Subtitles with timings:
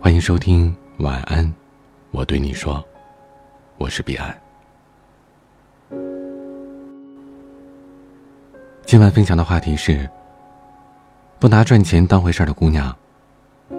[0.00, 1.52] 欢迎收听晚安，
[2.12, 2.84] 我对你说，
[3.76, 4.40] 我是彼岸。
[8.86, 10.08] 今晚分享的话题是：
[11.40, 12.96] 不拿赚钱当回事的姑娘，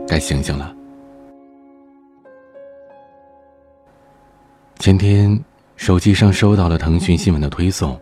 [0.06, 0.76] 该醒醒了。
[4.80, 5.42] 前天
[5.78, 7.98] 手机上收到了腾讯新闻的推送，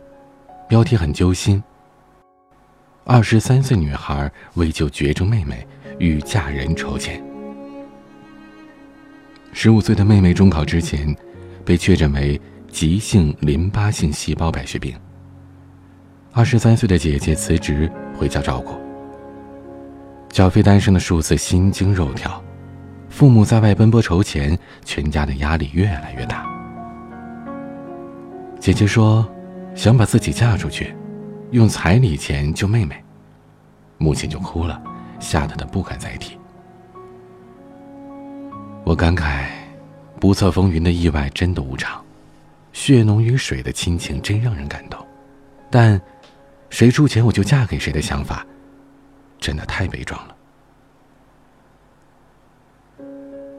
[0.68, 1.64] 标题很揪心。
[3.04, 5.68] 二十三岁女孩为救绝症妹妹，
[6.00, 7.24] 与嫁人筹钱。
[9.54, 11.16] 十五岁的妹妹中考之前，
[11.64, 14.96] 被确诊为急性淋巴性细胞白血病。
[16.32, 18.74] 二十三岁的姐姐辞职回家照顾。
[20.32, 22.42] 小飞单身的数字心惊肉跳，
[23.10, 26.48] 父母在外奔波筹钱，全家的压力越来越大。
[28.60, 29.28] 姐姐说，
[29.74, 30.94] 想把自己嫁出去，
[31.52, 33.04] 用彩礼钱救妹妹。
[33.98, 34.80] 母亲就哭了，
[35.20, 36.38] 吓得他不敢再提。
[38.86, 39.48] 我感慨，
[40.20, 42.04] 不测风云的意外真的无常，
[42.74, 45.06] 血浓于水的亲情真让人感动。
[45.70, 46.02] 但，
[46.70, 48.46] 谁出钱我就嫁给谁的想法，
[49.40, 50.36] 真的太悲壮了。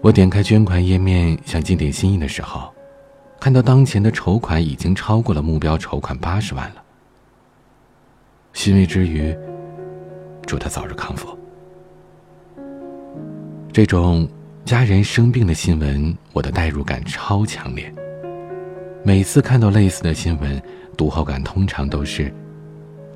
[0.03, 2.75] 我点开捐款页面想尽点心意的时候，
[3.39, 6.83] 看到当前的筹款已经超过了目标筹款八十万了。
[8.53, 9.37] 欣慰之余，
[10.47, 11.39] 祝他早日康复。
[13.73, 14.29] 这种。
[14.63, 17.93] 家人生病的新闻，我的代入感超强烈。
[19.03, 20.63] 每次看到类似的新闻，
[20.97, 22.33] 读后感通常都是：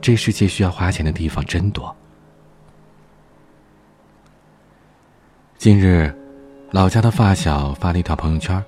[0.01, 1.95] 这世界需要花钱的地方真多。
[5.59, 6.13] 近日，
[6.71, 8.65] 老家的发小发了一条朋友圈：“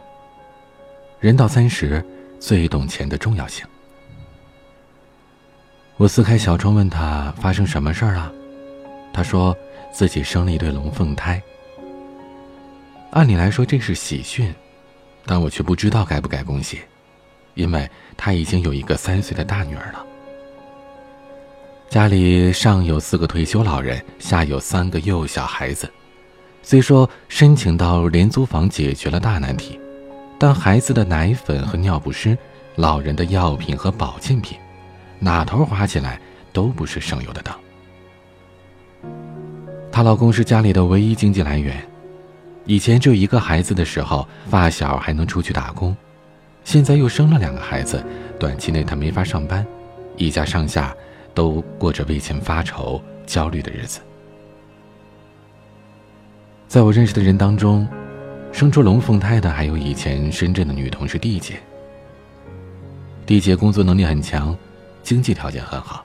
[1.18, 2.04] 人到三十，
[2.38, 3.66] 最懂钱的重要性。”
[5.96, 8.30] 我撕开小窗问他发生什么事儿了，
[9.14, 9.56] 他说
[9.90, 11.42] 自己生了一对龙凤胎。
[13.10, 14.54] 按理来说这是喜讯，
[15.24, 16.80] 但我却不知道该不该恭喜，
[17.54, 20.04] 因为他已经有一个三岁的大女儿了。
[21.88, 25.90] 家里上有四个退休老人，下有三个幼小孩子。
[26.62, 29.80] 虽说申请到廉租房解决了大难题，
[30.38, 32.36] 但孩子的奶粉和尿不湿，
[32.74, 34.58] 老人的药品和保健品，
[35.20, 36.20] 哪头花起来
[36.52, 37.54] 都不是省油的灯。
[39.90, 41.82] 她老公是家里的唯一经济来源。
[42.66, 45.96] 以前只有一个孩子的时候，发小还能出去打工，
[46.64, 48.04] 现在又生了两个孩子，
[48.40, 49.64] 短期内他没法上班，
[50.16, 50.94] 一家上下
[51.32, 54.00] 都过着为钱发愁、焦虑的日子。
[56.66, 57.86] 在我认识的人当中，
[58.50, 61.60] 生出龙凤胎的还有以前深圳的女同事蒂姐。
[63.24, 64.56] 蒂姐工作能力很强，
[65.04, 66.04] 经济条件很好，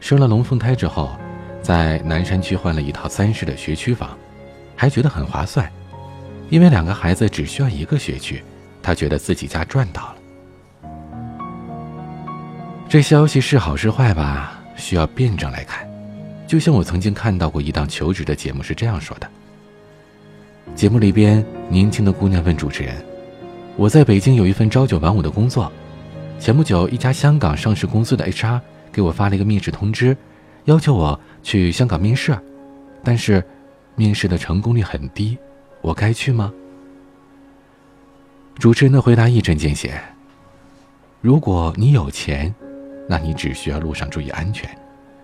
[0.00, 1.16] 生了龙凤胎之后，
[1.62, 4.18] 在南山区换了一套三室的学区房。
[4.76, 5.70] 还觉得很划算，
[6.50, 8.42] 因为两个孩子只需要一个学区，
[8.82, 10.16] 他觉得自己家赚到了。
[12.88, 14.60] 这消息是好是坏吧？
[14.76, 15.88] 需要辩证来看。
[16.46, 19.30] 就像我曾经看到过一档求职的节目是这样说的：
[20.74, 23.02] 节目里边，年轻的姑娘问主持人
[23.76, 25.70] ：“我在北京有一份朝九晚五的工作，
[26.38, 28.60] 前不久一家香港上市公司的 HR
[28.92, 30.14] 给我发了一个面试通知，
[30.64, 32.36] 要求我去香港面试，
[33.04, 33.42] 但是……”
[33.94, 35.38] 面试的成功率很低，
[35.80, 36.52] 我该去吗？
[38.58, 40.00] 主持人的回答一针见血。
[41.20, 42.54] 如果你有钱，
[43.08, 44.68] 那你只需要路上注意安全，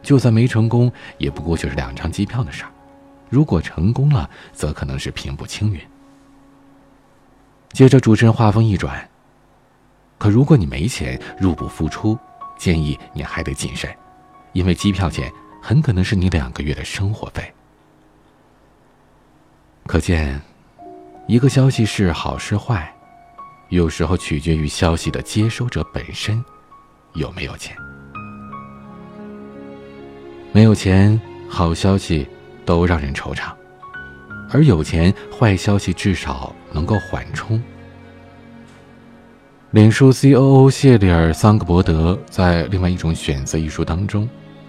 [0.02, 2.70] 就算没成功，也不过就是两张机票的事儿。
[3.28, 5.80] 如果成功了，则可能是平步青云。
[7.72, 9.06] 接着，主持人话锋一转
[10.18, 12.18] ：“可如果你没钱，入不敷出，
[12.56, 13.94] 建议你还得谨慎，
[14.52, 15.30] 因为机票钱
[15.62, 17.52] 很可能是你两个月的生活费。”
[19.88, 20.38] 可见，
[21.26, 22.94] 一个消息是好是坏，
[23.71, 26.44] 有时候取决于消息的接收者本身
[27.15, 27.75] 有没有钱。
[30.53, 31.19] 没有钱，
[31.49, 32.28] 好消息
[32.66, 33.50] 都让人惆怅；
[34.50, 37.58] 而有钱，坏消息至少能够缓冲。
[39.70, 44.29] 脸书 C.O.O 谢里尔·桑格伯德在另外一种选择一书当中，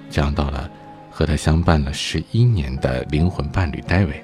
[0.09, 0.71] 讲到了
[1.11, 4.23] 和他相伴了十一年的灵魂伴侣戴维。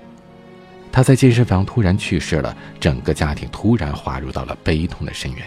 [0.95, 5.45] 他在健身房突然去世了，整个家庭突然滑入到了悲痛的深渊。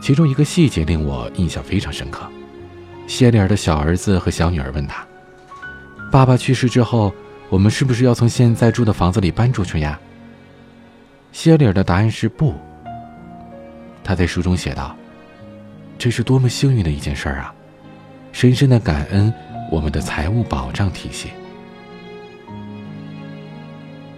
[0.00, 2.24] 其中一个细节令我印象非常深刻：
[3.08, 5.04] 谢丽尔的小儿子和小女儿问他
[6.12, 7.12] ：“爸爸去世之后，
[7.48, 9.98] 我们是不是要从现在住的房子里搬出去呀？”
[11.32, 12.54] 谢丽尔的答案是不。
[14.04, 14.96] 他在书中写道
[15.98, 17.52] ：“这是多么幸运的一件事儿啊！
[18.30, 19.34] 深深的感恩
[19.72, 21.30] 我们的财务保障体系。”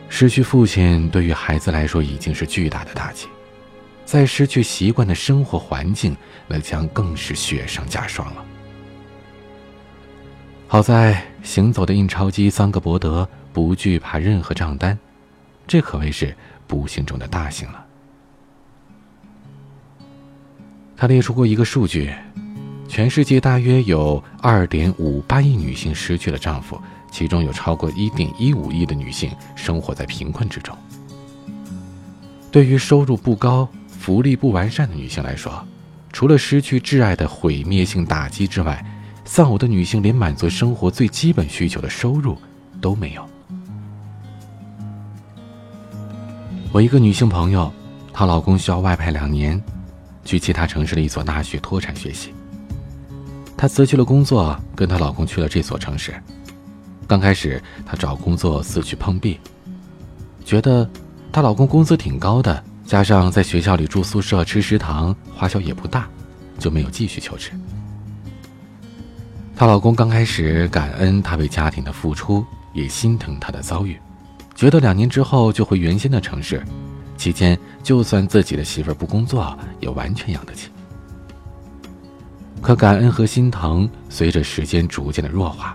[0.08, 3.28] 失去父亲对于孩子来说已经是巨大的打击，
[4.04, 6.16] 再失去习惯的生活环境，
[6.46, 8.44] 那将更是雪上加霜了。
[10.66, 14.98] 好在行走的印钞机桑格伯德不惧怕任何账单，
[15.66, 16.34] 这可谓是
[16.66, 17.84] 不幸中的大幸了。
[20.96, 22.12] 他列出过一个数据：
[22.88, 26.80] 全世界大约有二点五八亿女性失去了丈夫。
[27.10, 30.76] 其中有超过一点一五亿的女性生活在贫困之中。
[32.50, 35.64] 对于收入不高、福利不完善的女性来说，
[36.12, 38.84] 除了失去挚爱的毁灭性打击之外，
[39.24, 42.36] 丧偶的女性连满足生活最基本需求的收入
[42.80, 43.28] 都没有。
[46.72, 47.72] 我一个女性朋友，
[48.12, 49.62] 她老公需要外派两年，
[50.24, 52.32] 去其他城市的一所大学脱产学习。
[53.56, 56.14] 她辞去了工作，跟她老公去了这所城市。
[57.08, 59.40] 刚开始，她找工作四处碰壁，
[60.44, 60.88] 觉得
[61.32, 66.06] 她老公工资挺高的，加上在学校里住宿舍、吃食堂，花销也不大，
[66.58, 67.50] 就没有继续求职。
[69.56, 72.44] 她老公刚开始感恩她为家庭的付出，
[72.74, 73.98] 也心疼她的遭遇，
[74.54, 76.62] 觉得两年之后就回原先的城市，
[77.16, 80.68] 期间就算自己的媳妇儿不工作，也完全养得起。
[82.60, 85.74] 可感恩和心疼随着时间逐渐的弱化。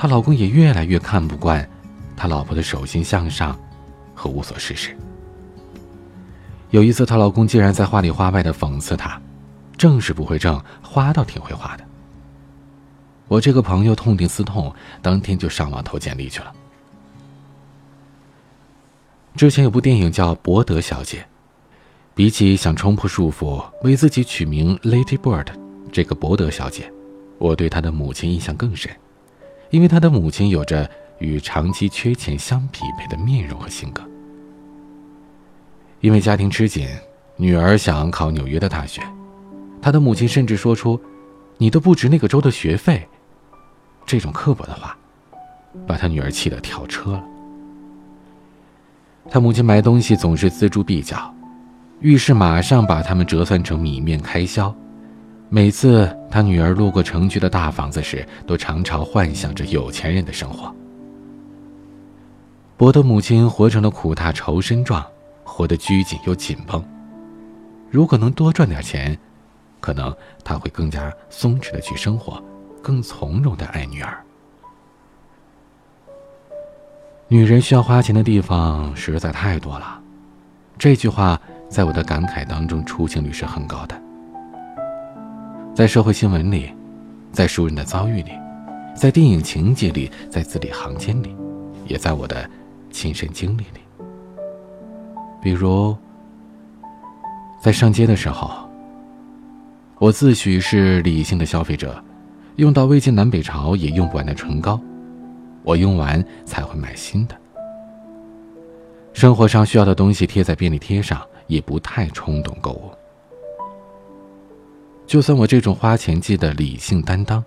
[0.00, 1.68] 她老公也越来越看不惯
[2.16, 3.54] 她老婆的手心向上
[4.14, 4.96] 和无所事事。
[6.70, 9.20] 有一次，她老公竟然在话里话外的讽刺她
[9.76, 11.84] ：“挣是不会挣，花倒挺会花的。”
[13.28, 16.50] 我这个朋友痛定思痛，当天就上网投简历去了。
[19.36, 21.18] 之前有部电影叫《博德小姐》，
[22.14, 25.48] 比起想冲破束缚为自己取名 Lady Bird，
[25.92, 26.90] 这个博德小姐，
[27.36, 28.90] 我对她的母亲印象更深。
[29.70, 30.88] 因为他的母亲有着
[31.18, 34.02] 与长期缺钱相匹配的面容和性格。
[36.00, 36.88] 因为家庭吃紧，
[37.36, 39.02] 女儿想考纽约的大学，
[39.80, 41.00] 他的母亲甚至说出
[41.58, 43.06] ：“你都不值那个州的学费。”
[44.06, 44.96] 这种刻薄的话，
[45.86, 47.24] 把他女儿气得跳车了。
[49.30, 51.32] 他母亲买东西总是锱铢必较，
[52.00, 54.74] 遇事马上把他们折算成米面开销。
[55.52, 60.72] 每次他女儿路过城区的大房子时，都常常幻想着有钱人的生活。
[62.76, 65.04] 博的母亲活成了苦大仇深状，
[65.42, 66.82] 活得拘谨又紧绷。
[67.90, 69.18] 如果能多赚点钱，
[69.80, 70.14] 可能
[70.44, 72.40] 他会更加松弛的去生活，
[72.80, 74.24] 更从容的爱女儿。
[77.26, 80.00] 女人需要花钱的地方实在太多了，
[80.78, 84.00] 这句话在我的感慨当中出镜率是很高的。
[85.80, 86.70] 在社会新闻里，
[87.32, 88.32] 在熟人的遭遇里，
[88.94, 91.34] 在电影情节里，在字里行间里，
[91.86, 92.46] 也在我的
[92.90, 93.80] 亲身经历里。
[95.40, 95.96] 比如，
[97.62, 98.50] 在上街的时候，
[99.98, 101.98] 我自诩是理性的消费者，
[102.56, 104.78] 用到魏晋南北朝也用不完的唇膏，
[105.62, 107.34] 我用完才会买新的。
[109.14, 112.90] 生活上需要的东西贴在便利贴上，也不太冲动购物。
[115.10, 117.44] 就算我这种花钱记的理性担当，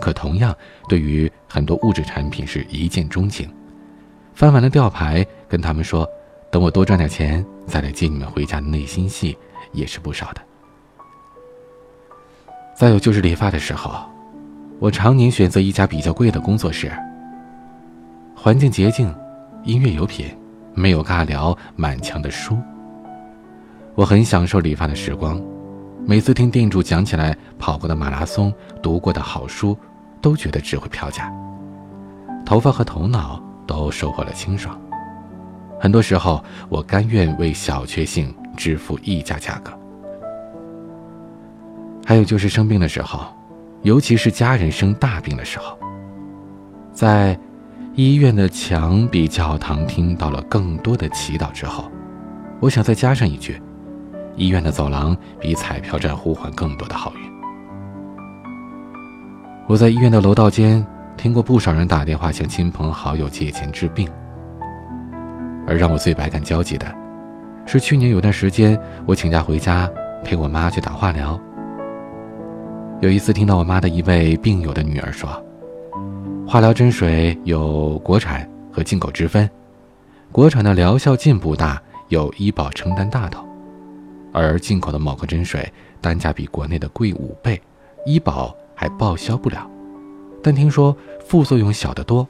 [0.00, 0.56] 可同样
[0.88, 3.52] 对于很多物质产品是一见钟情。
[4.34, 6.08] 翻完了吊牌，跟他们说
[6.48, 9.36] 等我多赚点钱再来接你们回家的内心戏
[9.72, 10.40] 也是不少的。
[12.76, 14.08] 再有就是理发的时候，
[14.78, 16.92] 我常年选择一家比较贵的工作室，
[18.36, 19.12] 环境洁净，
[19.64, 20.26] 音乐有品，
[20.72, 22.56] 没有尬聊，满墙的书。
[23.96, 25.42] 我很享受理发的时光。
[26.08, 29.76] 每次听店主讲起来跑过的马拉松、读过的好书，
[30.22, 31.32] 都觉得值回票价。
[32.44, 34.80] 头发和头脑都收获了清爽。
[35.80, 39.76] 很多时候，我甘愿为小确幸支付溢价价格。
[42.06, 43.26] 还有就是生病的时候，
[43.82, 45.76] 尤其是家人生大病的时候，
[46.92, 47.36] 在
[47.96, 51.90] 医院的墙比教堂听到了更多的祈祷之后，
[52.60, 53.60] 我想再加上一句。
[54.36, 57.20] 医院的走廊比彩票站呼唤更多的好运。
[59.66, 64.08] 我在医院的楼道间听过不少人打电话向亲朋好友借钱治病，
[65.66, 66.86] 而让我最百感交集的，
[67.66, 69.90] 是去年有段时间我请假回家
[70.22, 71.40] 陪我妈去打化疗。
[73.00, 75.28] 有一次听到我妈的一位病友的女儿说，
[76.46, 79.48] 化疗针水有国产和进口之分，
[80.32, 83.45] 国产的疗效进步大，有医保承担大头。
[84.36, 87.58] 而进口的某个针水单价比国内的贵五倍，
[88.04, 89.66] 医保还报销不了，
[90.42, 92.28] 但听说副作用小得多，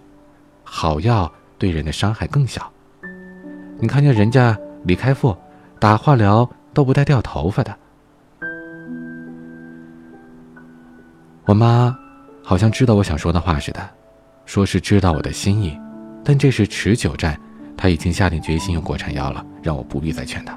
[0.63, 2.71] 好药对人的伤害更小，
[3.81, 5.37] 你看见人家李开复
[5.81, 7.77] 打化疗都不带掉头发的。
[11.45, 11.99] 我妈
[12.45, 13.81] 好像知道我想说的话似的，
[14.45, 15.77] 说是知道我的心意，
[16.25, 17.37] 但这是持久战，
[17.77, 20.57] 她已经下定决心用国产药了，让我不必再劝她。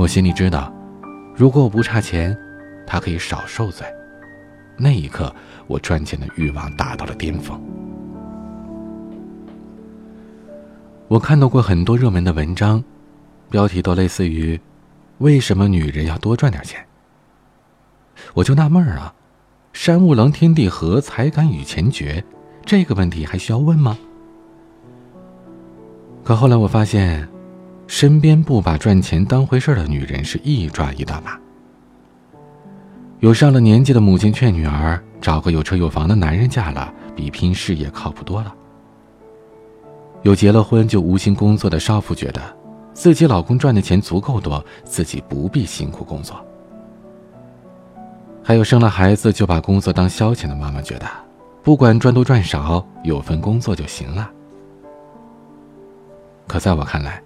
[0.00, 0.72] 我心里知道，
[1.36, 2.34] 如果我不差钱，
[2.86, 3.86] 她可以少受罪。
[4.78, 5.30] 那一刻，
[5.66, 7.60] 我赚钱的欲望达到了巅峰。
[11.06, 12.82] 我看到过很多热门的文章，
[13.50, 14.58] 标题都类似于
[15.18, 16.82] “为什么女人要多赚点钱”。
[18.32, 19.12] 我就纳闷儿啊，
[19.74, 22.24] 山无棱，天地合，才敢与钱绝，
[22.64, 23.98] 这个问题还需要问吗？
[26.24, 27.28] 可后来我发现，
[27.90, 31.36] 身边不把赚钱当回事的女人是一抓一大把。
[33.18, 38.54] 有上了年纪的母亲劝女儿找个有车有房的男人嫁了，比拼事业靠谱多了。
[40.22, 42.40] 有结了婚就无心工作的少妇觉得，
[42.94, 46.40] 自己老公赚的钱足够多，自己不必辛苦工作。
[48.40, 51.06] 还有生了孩子就把工作当消遣的妈妈觉得，
[51.64, 54.30] 不管赚多赚少，有份工作就行了。
[56.46, 57.20] 可在我看来，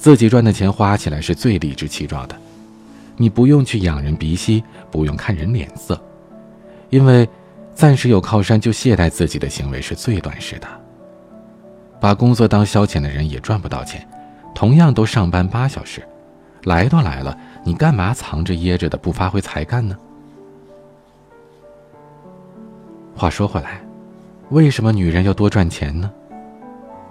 [0.00, 2.34] 自己赚的钱花起来是最理直气壮的，
[3.18, 6.00] 你不用去仰人鼻息，不用看人脸色，
[6.88, 7.28] 因为
[7.74, 10.66] 暂时有靠山就懈怠自己的行为是最短视的。
[12.00, 14.08] 把工作当消遣的人也赚不到钱，
[14.54, 16.02] 同样都上班八小时，
[16.64, 19.94] 来都来了，你干嘛藏着掖着的不发挥才干呢？
[23.14, 23.82] 话说回来，
[24.48, 26.10] 为什么女人要多赚钱呢？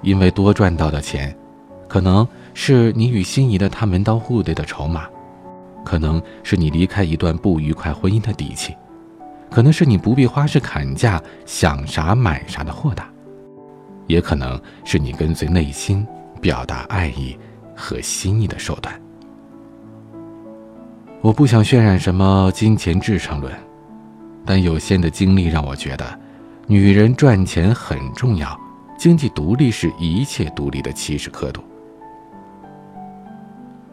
[0.01, 1.38] 因为多赚到的钱，
[1.88, 2.27] 可能
[2.62, 5.08] 是你与心仪的他门当户对的筹码，
[5.86, 8.75] 可能是你离开一段不愉快婚姻的底气，
[9.50, 13.10] 可能是你不必花式砍价想啥买啥的豁达，
[14.08, 16.06] 也可能是你跟随内心
[16.42, 17.39] 表达爱意
[17.74, 18.94] 和心意的手段。
[21.22, 23.54] 我不想渲染什么金钱至上论。
[24.46, 26.20] 但有限的经历让我觉得，
[26.68, 28.60] 女人赚钱很重要，
[28.98, 31.63] 经济独立是一切独立的起始刻度。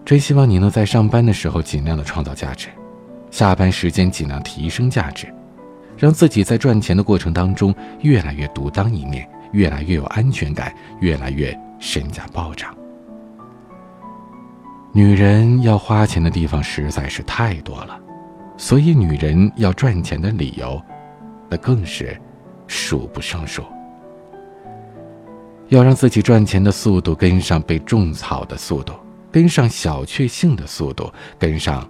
[0.07, 2.69] 真希望你能在上班的时候尽量的创造价值，
[3.33, 5.27] 下班时间尽量提升价值，
[5.99, 12.73] 让自己在赚钱的过程当中越来越独当一面，越来越有安全感，越来越身价暴涨。
[14.93, 18.01] 女人要花钱的地方实在是太多了。
[18.57, 20.81] 所以，女人要赚钱的理由，
[21.51, 22.17] 那更是
[22.69, 23.65] 数不胜数。
[25.69, 28.95] 要让自己赚钱的速度跟上被种草的速度，
[29.37, 31.87] 跟上小确幸的速度，跟上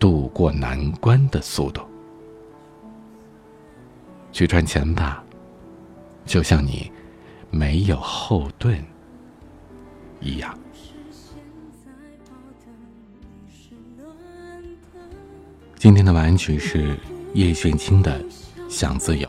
[0.00, 1.80] 渡过难关的速度。
[4.32, 5.22] 去赚钱吧，
[6.26, 6.90] 就像你
[7.52, 8.84] 没有后盾
[10.18, 10.58] 一样。
[15.76, 16.98] 今天的晚安曲是
[17.32, 18.20] 叶炫清的
[18.68, 19.28] 《想自由》。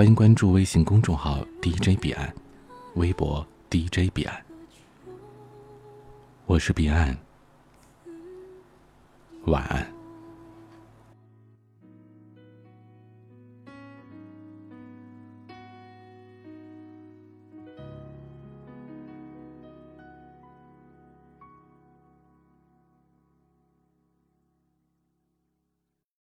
[0.00, 2.32] 欢迎关注微信公众号 DJ 彼岸，
[2.94, 4.34] 微博 DJ 彼岸，
[6.46, 7.14] 我是彼岸，
[9.44, 9.99] 晚安。